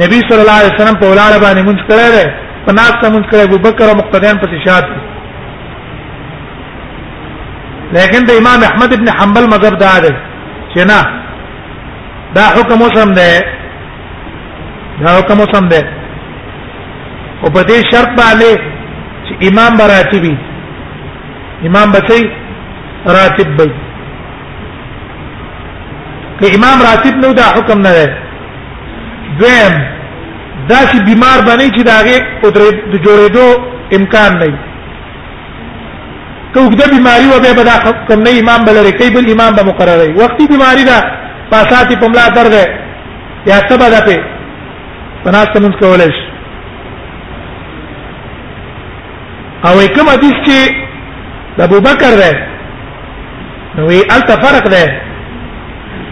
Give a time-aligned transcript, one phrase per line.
[0.01, 2.25] نبی صلی الله علیه وسلم په ولاړ باندې مونږ کړی دی
[2.65, 4.85] په ناس ته مونږ کړی ابوبکر او مقتدیان پسې شات
[7.97, 10.13] لیکن د امام احمد ابن حنبل مذهب دا دی
[10.73, 10.99] چې نه
[12.35, 13.31] دا حکم اوسم دی
[15.01, 15.81] دا حکم اوسم دی
[17.41, 18.70] او په دې شرط باندې
[19.39, 20.35] چې امام براتبي
[21.67, 22.23] امام بچي
[23.17, 23.71] راتب بي
[26.41, 28.15] که امام راتب نو دا حکم نه ده
[29.39, 29.75] دویم
[30.69, 33.45] دا چې بیمار باندې چې داغه قدرت د جوړېدو
[33.97, 34.57] امکان نه
[36.53, 37.75] کو کده بیماری و به بدا
[38.09, 40.97] کم نه امام بل لري کای بل امام به مقرره وقتی بیماری دا
[41.51, 42.55] پاساتی پملا درد
[43.47, 44.17] یا سبا ده په
[45.25, 46.30] پناست منځ کولای شي
[49.67, 52.31] او کوم حدیث چې د ابو بکر ده
[53.79, 54.83] نو وی الته فرق ده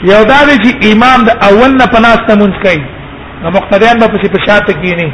[0.09, 2.83] یو دا دی چې امام د اول نه پناست مونږ کوي
[3.45, 5.13] نو مقتدیان به په شاته کې نه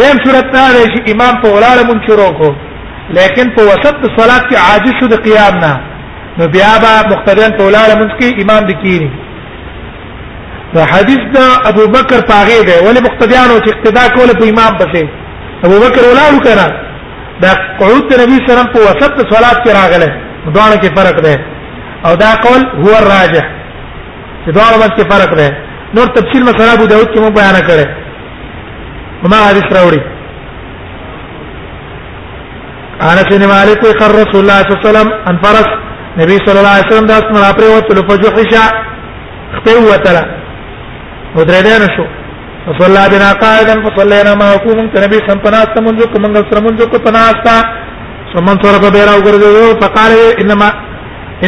[0.00, 2.50] دیم صورت نه دی چې امام په ولاړه مونږ شروع کو
[3.18, 5.72] لیکن په وسط د صلات کې عاجز شو د قیام نه
[6.40, 9.10] نو بیا به مقتدیان په ولاړه مونږ کې امام د کینی
[10.74, 15.10] دا حدیث دا ابو بکر پاغه دی ولی مقتدیانو چې اقتدا کوله په امام بسه
[15.66, 16.66] ابو بکر ولاړ کړه
[17.42, 20.08] دا قعود نبی صلی الله علیه وسلم په وسط صلات کې راغله
[20.54, 21.34] دوانه کې فرق ده
[22.06, 23.44] او دا قول هو الراجح
[24.44, 25.48] چې دوانه باندې کې فرق ده
[25.96, 27.86] نور تفصیل مثلا ابو داود کې مو بیان کړه
[29.24, 30.00] وما حدیث راوړي
[33.10, 35.68] انس بن مالک وی قر رسول الله صلی الله علیه وسلم ان فرس
[36.20, 38.64] نبی صلی الله علیه وسلم داس مرا پرې وته لپاره جوحشا
[39.56, 40.26] خپل وته
[41.36, 42.06] ودرې نه شو
[42.66, 46.98] فصلى بنا قائدا فصلينا ما حكم نبی سم پناست منځ کو منګل سره منځ کو
[47.06, 47.56] پناستا
[48.34, 50.12] ثم صرف بيرا وګرځو فقال
[50.44, 50.68] انما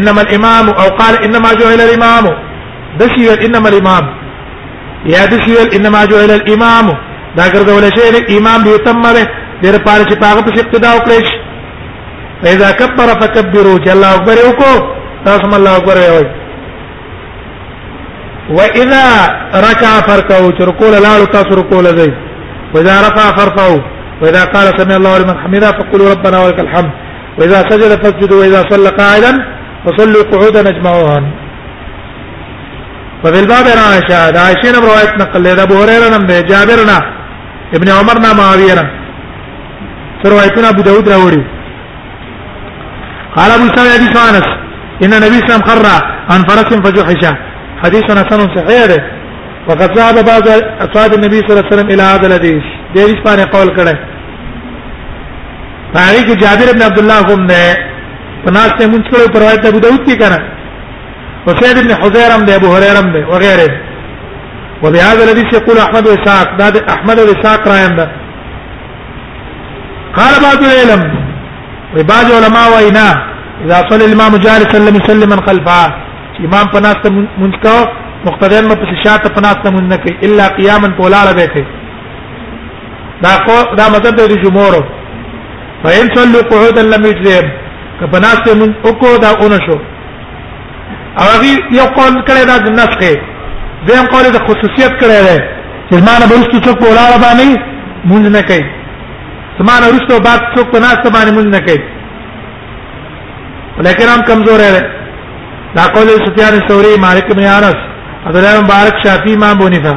[0.00, 2.24] انما الامام او قال انما جعل الامام
[3.02, 4.06] دشي انما الامام
[5.14, 6.86] يا دشي انما جعل الامام
[7.36, 9.26] دا ګرځول شي امام به تم مره
[9.62, 11.26] دیر پار چې پاغه په ابتدا وکړي
[12.42, 14.82] فاذا كبر فكبروا جل الله اكبر وکړو
[15.26, 16.32] تاسو الله اکبر وایي
[18.56, 19.06] واذا
[19.68, 22.12] ركع فركعوا تركول لا لتصركول زي
[22.74, 23.80] واذا رفع فرفعوا
[24.22, 26.90] واذا قال سمع الله لمن حمده فقولوا ربنا ولك الحمد
[27.38, 29.32] واذا سجد فاسجدوا واذا صلى قاعدا
[29.84, 31.22] فصلوا قعودا اجمعوها
[33.24, 34.70] وفي الباب عن عائشة هذا عائشة
[35.20, 36.98] نقل أبو هريرة نم جابرنا
[37.76, 38.90] ابن عمرنا معاوية
[40.26, 41.44] روايتنا أبو داود راوري
[43.36, 44.46] قال أبو سعيد ابي أنس
[45.04, 45.86] إن النبي صلى الله عليه وسلم خر
[46.30, 47.34] عن فرس فجحشه
[47.84, 48.98] حديث حسن صحيح ده
[49.68, 50.42] وقد ذهب بعض
[50.84, 52.62] اصحاب النبي صلى الله عليه وسلم الى هذا الحديث
[52.94, 53.94] دې دې باندې قول کړه
[55.96, 57.76] هغه کې جابر بن عبد الله هم ده
[58.46, 60.38] پناس ته مونږ کړه پر روایت ابو داود کې کړه
[61.46, 63.70] وسعد بن حذير هم ده ابو هريره هم ده وغيره
[64.82, 68.08] وبهذا الحديث يقول احمد واسحاق ده احمد واسحاق رايان ده
[70.18, 71.02] قال بعض العلم
[71.96, 73.08] وبعض علماء وإنا
[73.64, 75.94] إذا صلى الإمام جالسا لم يسلم من خلفه
[76.42, 77.10] امام پناسته
[77.40, 77.74] مونږ کا
[78.26, 81.64] مقتدیان په شاته پناسته مونږ نه کوي الا قیاما طولاله به کوي
[83.24, 84.74] دا کو دا مطلب دی جمهور
[85.82, 87.50] فإن صلوا قعودا لم يجزهم
[88.00, 89.78] کپناسته مونږ وکړو دا اون شو
[91.18, 91.46] او هغه
[91.78, 93.12] یو قول کړی دا د نسخه
[93.88, 95.38] دیم قول د خصوصیت کړی دی
[95.90, 97.60] چې ما نه برستو څوک ولاړه باندې
[98.10, 98.64] مونږ نه کوي
[99.58, 101.82] سمانه رښتو بعد څوک پناسته باندې مونږ نه کوي
[103.78, 104.82] ولیکن هم کمزور دی
[105.76, 107.76] دا قول سفیان الثوری مالک بن انس
[108.26, 109.94] عبدالله مبارک شافعی امام بونیفا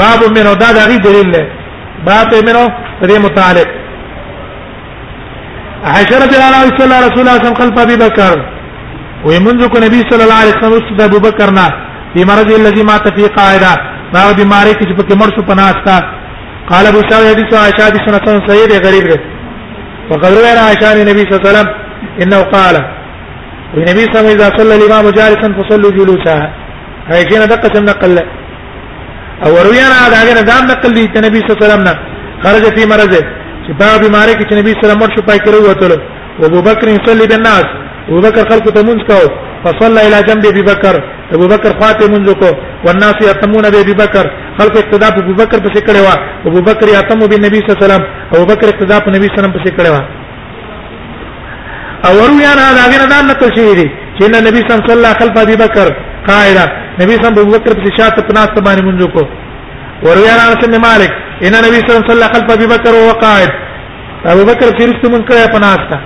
[0.00, 1.44] باب من دا دغه دلیل له
[2.06, 2.64] باب منو
[3.02, 3.68] دې متعلق
[5.92, 8.38] عائشہ رضی اللہ عنہ صلی اللہ رسول اللہ خلف ابي بکر
[9.26, 11.66] ويمنذ کو نبی صلی اللہ علیہ وسلم صد ابو بکر نا
[12.14, 13.74] بیمارج الذي مات في قاعده
[14.14, 16.00] دا بیماری کی چې په مر سو پناستا
[16.70, 19.20] قال ابو سعيد حديث عائشہ دي سنن سید غریب ده
[20.10, 21.74] وقد روى عائشہ النبي صلى الله عليه وسلم
[22.22, 22.84] انه قال
[23.80, 26.36] النبي صلى الله عليه وسلم إذا صلى الإمام جالسا فصلوا جلوسا
[27.10, 28.16] هاي كنا دقة نقل
[29.46, 31.88] او رويانا هذا غير دام نقل دي النبي صلى الله عليه وسلم
[32.44, 33.22] خرج في مرضه
[33.66, 35.92] چې په بیماری کې چې نبی صلی الله علیه وسلم شپای کې وروتل
[36.38, 37.66] او ابو بکر يصلي بالناس
[38.08, 39.18] ابو بکر خلق ته مونږ کو
[39.64, 40.94] فصلى الى جنب ابي بكر
[41.34, 42.50] ابو بکر فاطمه مونږ کو
[42.86, 44.24] والناس يتمون بابي بكر
[44.58, 46.14] خلق اقتداء ابو بکر پسې کړي وا
[46.48, 48.04] ابو بکر يتم بالنبي صلى الله عليه وسلم
[48.34, 50.02] ابو بکر اقتداء په نبی صلی الله عليه وسلم پسې کړي وا
[52.08, 53.88] او ورویا نه دا غیر دا نقل شوی دی
[54.18, 55.88] چې نبی صلی الله خلف ابي بکر
[56.28, 56.64] قاعده
[57.00, 59.22] نبی صلی الله بکر په شات په ناس باندې منځو کو
[60.06, 61.10] ورویا نه سن مالک
[61.46, 63.50] ان نبی صلی الله خلف ابي بکر هو قاعد
[64.32, 65.98] ابو بکر فرست من کړه په ناس تا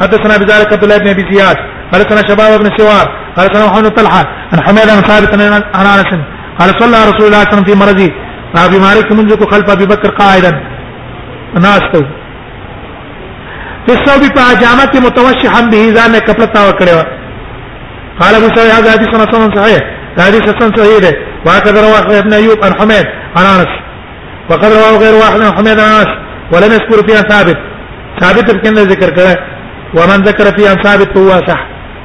[0.00, 1.56] حدثنا بذلك عبد الله بن ابي زياد
[1.92, 3.06] حدثنا شباب بن سوار
[3.38, 4.22] حدثنا محمد طلحه
[4.52, 5.30] عن حميد بن ثابت
[5.78, 6.12] عن انس
[6.58, 8.10] قال صلى رسول الله صلى الله عليه وسلم في مرضه
[8.54, 10.52] فابي مالك منذ خلف ابي بكر قاعدا
[11.66, 12.02] ناس تو
[13.86, 17.04] فسو بي پاجامه کې متوشح هم به ځان نه کپله تاو کړي وا
[18.20, 19.82] قال ابو سعيد هذا حديث حسن صحيح
[20.26, 21.12] حديث حسن صحيح ده
[21.46, 23.06] وقد رواه اخر ابن ايوب عن حميد
[23.36, 23.72] عن انس
[24.50, 26.10] وقد رواه غير واحد عن حميد عن انس
[26.52, 27.56] ولم يذكر فيها ثابت
[28.20, 29.36] ثابت يمكن ذكر كره
[29.98, 31.60] ومن ذكر فيها ثابت هو صح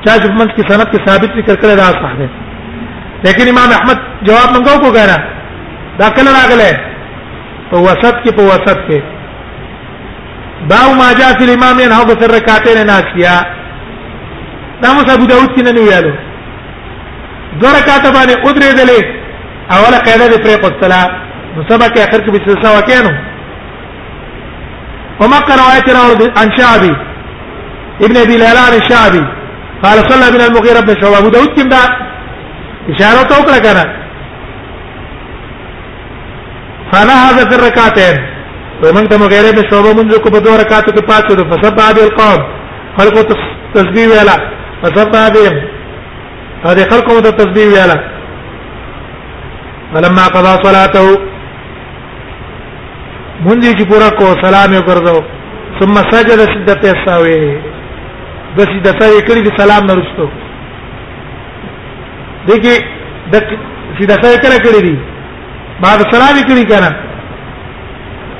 [0.05, 2.27] جاز من کی سند کی ثابت ذکر کرے راز صح ہے
[3.25, 3.97] لیکن امام احمد
[4.27, 5.21] جواب منگو کو کہہ رہا
[5.99, 6.69] داخل راغلے
[7.71, 8.99] تو وسط کی تو وسط کے
[10.69, 13.41] باو ما جاء في الامام ينهض في الركعتين ناسيا
[14.81, 16.13] دا موږ ابو داود سینه نه ویالو
[17.61, 19.01] دو رکعات باندې ادرې دلې
[19.75, 21.01] اوله قاعده دې پرې پښتلا
[21.57, 23.11] نو سبا کې اخر کې بيڅ سوا کېنو
[25.21, 26.93] وما قرأت رواه عن شعبي
[28.05, 29.25] ابن ابي الهلال الشعبي
[29.83, 31.81] قال صلى بنا المغيرة بن شعبة ابو داود كم دا
[32.89, 33.79] اشاره توكل كان
[36.93, 38.30] فنهض في الركعتين
[38.83, 42.41] ومن ته مغیره به شوبه منځ کو په دوه رکعاتو کې پاتې ده فسبع بالقوم
[42.97, 43.21] خلقو
[43.73, 44.37] تسبیح ویلا
[44.83, 45.55] فسبع بهم
[46.65, 47.97] هذه خلقو ته تسبیح ویلا
[49.93, 51.03] فلما قضى صلاته
[53.45, 55.19] منځ کې پورا کو سلام یې ګرځاو
[55.81, 57.39] ثم سجد سجدته ساوي
[58.57, 60.27] د سجدته یې کړی د سلام نه رسټو
[62.49, 62.75] دګي
[63.31, 64.97] د سجدته یې کړی دی
[65.81, 66.91] بعد سلام یې کړی کنه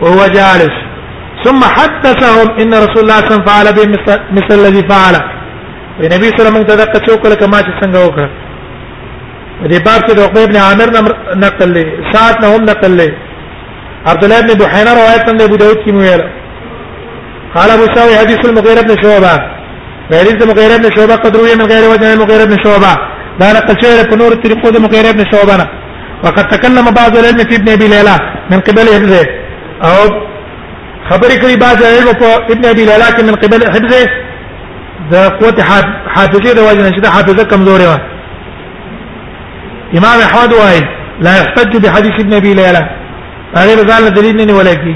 [0.02, 0.76] وهو جالس
[1.46, 6.38] ثم حدثهم ان رسول الله صلى الله عليه وسلم فعل مثل الذي فعل النبي يعني
[6.38, 8.28] صلى الله عليه وسلم تذكر چوکله کما چې څنګه وکړه
[9.72, 10.88] دې باب کې د عقبه ابن عامر
[11.46, 11.84] نقل لي
[12.14, 13.10] سات نهم نقل لي
[14.12, 16.22] عبد الله بن بحينا روایت عند ابو داود كي مویل
[17.56, 19.34] قال ابو ساوي حديث المغيرة بن شعبة
[20.14, 22.92] غيره المغيرة بن شعبة قد روي من غير وجه المغيرة بن شعبة
[23.40, 25.56] لا نقل شعر بنور الطريق المغيرة بن شعبة
[26.24, 28.16] وقد تكلم بعض العلم في ابن ابي ليلى
[28.52, 29.41] من قبل ابن ابنه
[29.90, 29.98] او
[31.10, 34.10] خبرې کړي بعض علم په ابن ابي لالا کې من قبل حفظه
[35.12, 35.60] د قوت
[36.16, 37.96] حافظه د وجه نشته حافظه کمزوري و
[40.00, 40.82] امام احمد وايي
[41.26, 42.84] لا يحتج بحديث ابن ابي ليلى
[43.56, 44.96] هغه ځان دلیل نه ولا کی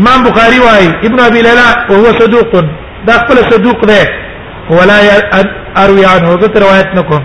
[0.00, 2.54] امام بخاري وايي ابن ابي ليلى وهو صدوق
[3.06, 4.08] دا خپل صدوق ده
[4.70, 4.96] ولا
[5.84, 7.22] اروي عنه ذات روایت نکوم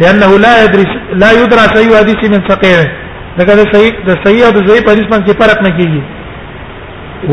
[0.00, 3.01] لانه لا يدري لا يدرس اي حديث من ثقيله
[3.38, 6.02] دغه د صحیح د صحیح او د ضعیف حدیث باندې فرق نه کیږي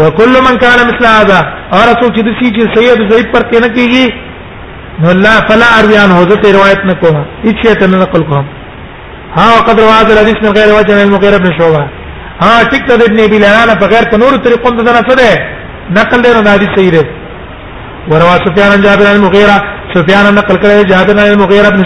[0.02, 1.40] وکل من کان مثل هذا
[1.80, 4.06] اور اسو چې د سی چې صحیح او ضعیف پر کنه کیږي
[5.06, 8.46] نو لا فلا ارویان هو ته روایت نه کوه هیڅ شی ته نه نقل کوم
[9.38, 11.84] ها وقد رواه الحديث من غير وجه المغيرة بن شعبة
[12.42, 15.96] ها ټیک ته ابن ابي لهاله په غیر په نورو طریقو ته نه څه ده
[16.02, 17.04] نقل دی نو حدیث صحیح دی
[18.12, 21.84] ورواه سفيان عن جابر بن المغيرة سفيان نقل کړی جابر بن المغيرة بن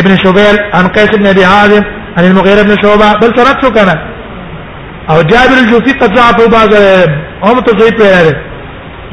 [0.00, 3.88] ابن شبيل عن قيس بن ابي عازم عن المغيرة بن شعبة بل سرت كان
[5.10, 6.74] او جابر الجوفي قد ضعف بعض
[7.44, 8.34] هم تضعيف پیدا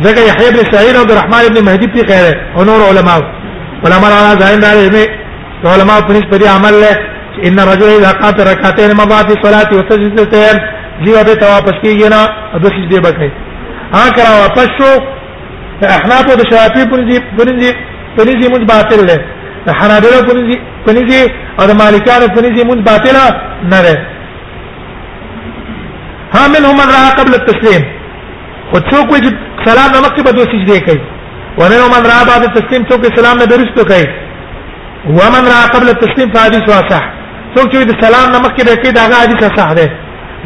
[0.06, 3.22] ذکر يحيى بن سعيد عبد الرحمن بن مهدي في غيره ونور علماء
[3.86, 5.08] علماء على ظاهر دار
[5.66, 6.96] علماء فنس بدي عمل له
[7.48, 10.60] ان الرجل اذا قات ركعتين مضى في صلاه وتسجدتين
[11.06, 13.30] جيوا به واپس کیږي نه ادو سجدي بکړي
[13.96, 14.92] ها کرا واپس شو
[15.84, 17.70] احناف او شافعي پنځي پنځي
[18.18, 19.18] پنځي مون باطل له
[19.80, 20.58] حنابلة پنځي
[20.88, 21.22] پنځي
[21.60, 23.24] او د مالکانو په نيزي مونږ باطله
[23.72, 23.94] نه ده
[26.36, 27.82] ها منهم من راى قبل التسليم
[28.70, 29.30] خو څوک وي چې
[29.68, 31.02] سلام نه مخکې بده سجده کوي
[31.60, 34.06] ومنهم من راى بعد التسليم څوک سلام نه درسته کوي
[35.20, 37.04] ومن راى قبل التسليم فحديث صح
[37.56, 39.90] څوک چې د سلام نه مخکې کوي دا حدیث صح ده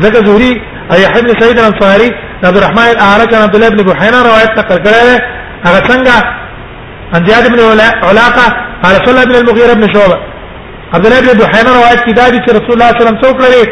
[0.02, 0.52] ذکر زوري
[0.94, 2.10] اي حبل سعيد الانصاري
[2.50, 5.22] عبد الرحمن الاعرج عن عبد الله بن بحينا روایت نقل کړه
[5.68, 6.18] هغه څنګه
[7.16, 7.60] ان زياد بن
[8.10, 8.48] علاقه
[8.84, 10.18] قال صلى بن المغيره بن شعبه
[10.94, 13.26] عبد الله بن بحيره روایت کی دا دي چې رسول الله صلی الله علیه وسلم
[13.26, 13.64] څوک لري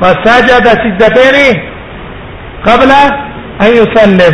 [0.00, 1.58] فسجد سجدتين
[2.66, 2.88] قبل
[3.64, 4.32] ان يسلم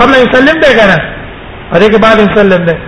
[0.00, 0.96] قبل ان يسلم ده کنه
[1.74, 2.78] اره کې بعد يسلم ده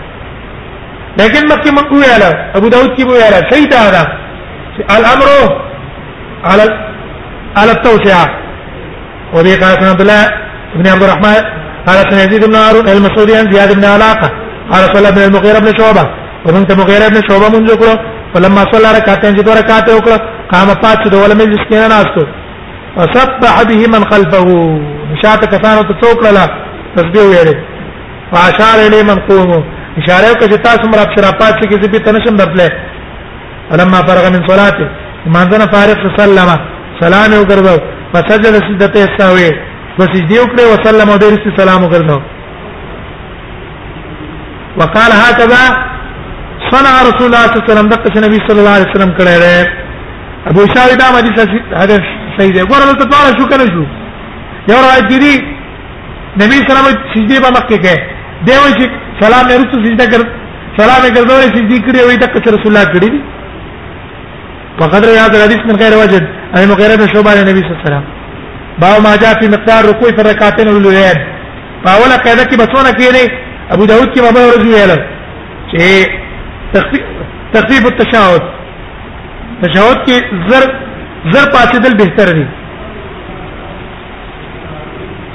[1.19, 4.05] لیکن مکه من کو یاله ابو داود کی بو یاله صحیح ده دا
[4.99, 5.29] الامر
[6.45, 6.63] على
[7.57, 8.27] على التوسعه
[9.35, 10.29] وبه قال عبد الله
[10.75, 11.41] بن عبد الرحمن
[11.87, 14.31] قال سيزيد بن هارون المسعودي عن زياد بن علاقه
[14.73, 17.95] قال صلى بن المغيره بن شعبه ومن ته مغیره بن شعبه مونږ کړو
[18.35, 20.17] فلما صلى ركعتين چې دوه رکعات وکړه
[20.53, 22.23] قام پات د ولمه مسکینه ناستو
[22.97, 24.45] فسبح به من خلفه
[25.13, 26.45] نشاط کفانه ته څوکړه
[26.97, 27.55] تسبیح ویلې
[28.33, 29.51] فاشار الی من قوم
[29.99, 32.73] اشاره وکړه چې تاسو مرا پر پات کې چې به تنشم درتلې
[33.71, 34.87] فلما فرغ من صلاته
[35.35, 36.51] مانځنه فارغ سلم
[37.01, 37.81] سلام یې وکړو
[38.15, 39.51] فسجد سجدته استاوي
[39.99, 42.21] وسجدي وکړه وسلم او دې سلام وکړو
[44.79, 45.65] وقال هكذا
[46.75, 49.61] صنع رسول الله صلی الله علیه وسلم دغه نبی صلی الله علیه وسلم کړی دی
[50.51, 51.37] ابو شاوی دا حدیث
[51.83, 52.05] حدیث
[52.37, 53.83] صحیح دی ګوره ته پاره شو کنه شو
[54.71, 55.33] یو روایت دی
[56.43, 57.95] نبی صلی الله علیه وسلم سجدی په مکه کې
[58.49, 58.85] دیو چې
[59.23, 60.21] سلام یې رسو سجده کړ
[60.81, 63.21] سلام یې ګرځولې سجدی کړی وي دغه رسول الله کړی دی
[64.79, 66.23] په قدر یاد حدیث من غیر وجد
[66.57, 68.05] ان مغیره بن شعبہ نبی صلی الله علیه وسلم
[68.83, 71.19] باو ما جاء في مقدار رکوع في رکعتين الاولين
[71.85, 73.23] فاوله قاعده کې بسونه کړي
[73.75, 74.95] ابو داود کې بابا ورځ ویل
[75.73, 76.23] چې
[77.53, 78.43] تخفیف التشهد
[79.63, 80.69] تشهد کې زر
[81.35, 82.47] زر پاتېدل بهتر دي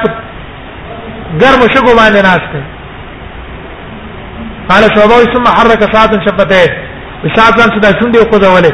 [1.41, 2.63] ګرم شګو باندې ناشته
[4.69, 6.69] قال شعبه ثم حرك ساعه شفتيه
[7.25, 8.71] وساعه څنګه دا شونډې خوځولې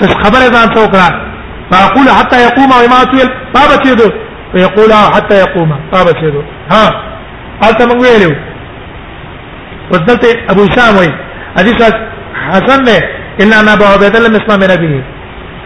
[0.00, 1.08] بس خبره ځان ته وکړه
[1.70, 4.08] فاقول حتى يقوم وما تل بابا کېدو
[4.52, 6.42] فيقول حتى يقوم بابا کېدو
[6.72, 6.84] ها
[7.62, 8.32] حالت موږ ویلو
[9.92, 11.10] وذلته ابو هشام وي
[11.58, 11.82] حدیث
[12.52, 12.96] حسن نه
[13.42, 15.02] ان انا ابو عبد الله اسمه من ابي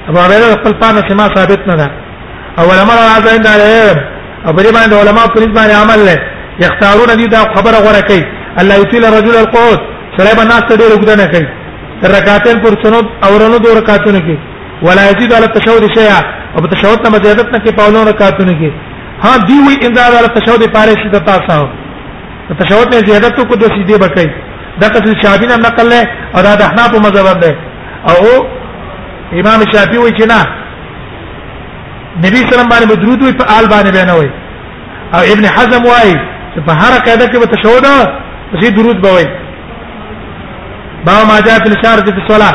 [0.09, 1.91] ابو عبد الله خپل پانه سما ثابت نه ده
[2.59, 4.01] او علماء راځي عند العلم
[4.47, 6.17] او بری باندې علماء پولیس باندې عمل له
[6.65, 8.25] يختارون دي دا خبره غوړه کوي
[8.61, 9.79] الله يطيل الرجل القعود
[10.19, 11.49] سره به ناس ته ډېر وګدنه کوي
[12.03, 14.39] رکعتین پر سنت اورنو دو رکعتونه کې
[14.87, 16.19] ولا یزيد علی التشهد شیئا
[16.55, 18.73] او په تشهد نه زیادت نه کې پاولو رکعتونه کې
[19.25, 21.61] ها دی وی انداز علی التشهد پاره شي د تاسو
[22.49, 24.27] په تشهد نه زیادت کو د سیدی بکای
[24.81, 27.57] دا قصې شابین هم نقل له او دا د حناف مذهب ده
[28.09, 28.47] او
[29.43, 30.41] امام شافعی وی چې نه
[32.27, 34.31] نبی سلام باندې درود وی په آل باندې بنه وی
[35.15, 36.13] او ابن حزم وای
[36.55, 39.27] چې په هر قاعده کې به تشهد او درود بوي
[41.07, 42.55] با ما جاء في الاشاره في الصلاه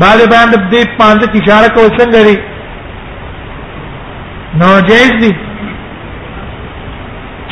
[0.00, 2.36] بعد بیان د دې پاند اشاره کول څنګه لري
[4.60, 5.32] نو جائز دي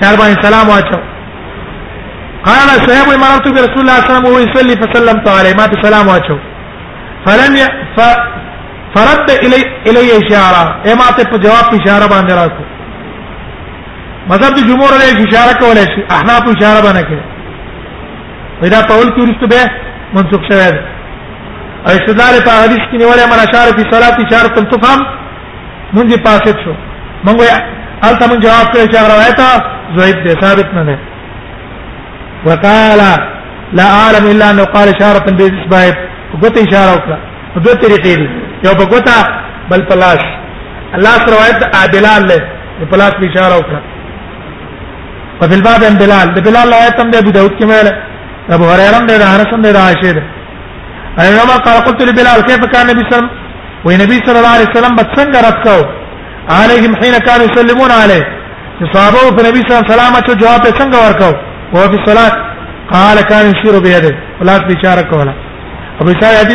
[0.00, 0.98] چار باندې سلام واچو
[2.46, 6.08] قال صاحب مررت برسول الله صلى الله عليه وسلم وهو يصلي فسلمت عليه ما سلام
[6.08, 6.36] واچو
[7.26, 7.64] فلم ي...
[7.96, 7.98] ف...
[8.94, 9.56] فرد الي
[9.88, 12.64] الي اشاره اي ما ته په جواب اشاره باندې راکو
[14.30, 17.31] مذهب د جمهور علیه اشاره کولای شي احناف اشاره باندې کوي
[18.62, 19.60] ودا په اول کې ورسته به
[20.16, 20.78] منسوخ شوی دی
[21.86, 25.00] او استدلال په حدیث کې نیولې من اشاره فی صلات اشاره تم تفهم
[25.96, 26.74] مونږه پاسه شو
[27.26, 27.46] مونږه
[28.06, 29.40] البته مونږ جواب کړی چې روایت
[29.96, 30.98] زید دی ثابت نه ده
[32.46, 33.00] وقال
[33.78, 35.94] لا اعلم الا انه قال اشاره بالاسباب
[36.40, 37.16] وګته اشاره وکړه
[37.54, 38.28] په دوه طریقې دي
[38.64, 39.16] یو په ګوتا
[39.70, 40.22] بل پلاس
[40.96, 42.40] الله سره روایت عادلال له
[42.90, 43.80] پلاس اشاره وکړه
[45.40, 47.92] په بل باب بلال د بلال روایت هم د ابو داود کې مله
[48.50, 50.22] ابو هريره ده انس ده عائشه ده
[51.18, 53.30] انا لما قال قلت لبلال كيف كان النبي صلى
[53.84, 55.80] والنبي صلى الله عليه وسلم بتسنگ رتكو
[56.58, 58.24] عليهم حين كانوا يسلمون عليه
[58.94, 61.30] صحابه في النبي صلى الله عليه وسلم جواب بتسنگ ورکو
[61.72, 62.32] وهو في الصلاه
[62.94, 65.34] قال كان يشير بيده ولا بيشارك ولا
[66.00, 66.50] ابو سعيد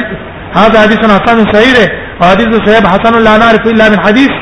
[0.60, 1.78] هذا حديث حسن صحيح
[2.22, 4.34] وحديث صحيح حسن لا نعرف الا من حديث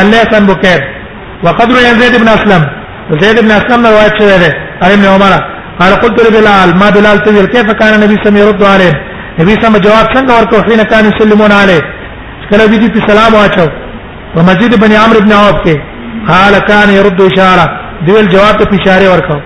[0.00, 0.80] الليث بن بكير
[1.44, 2.62] وقدر زيد بن اسلم
[3.22, 4.50] زيد بن اسلم روايه شوی دی
[4.94, 5.40] ابن عمره
[5.80, 8.92] قال قلت لبلال ما بلال تقول كيف كان النبي صلى الله عليه وسلم يرد عليه
[9.40, 11.82] نبی سم جواب څنګه ورکو حين كان يسلمون عليه
[12.50, 13.66] کله دې په سلام واچو
[14.34, 15.76] په مسجد بني عمرو بن عوف کې
[16.30, 17.66] قال كان يرد اشاره
[18.06, 19.36] دیول جواب ته اشاره ورکو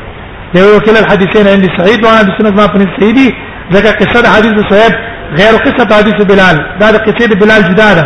[0.57, 3.29] یو کله الحديثين عندي سعيد وانا بسند ما بن سعيدي
[3.73, 4.93] ذکر قصه حديث سعيد
[5.39, 8.05] غير قصه حديث بلال دا د قصه بلال جدا ده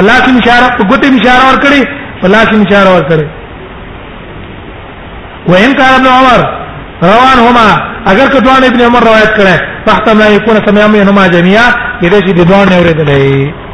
[0.00, 1.82] الله کی اشاره په ګوتې اشاره ورکړي
[2.26, 3.24] الله کی اشاره ورکړي
[5.50, 6.40] وهم كان ابن عمر
[7.02, 11.68] روان هما اگر که دوان ابن عمر روایت کړي فاحتمل يكون سمعا منهما جميعا
[12.02, 13.65] کله چې دوان اوریدلې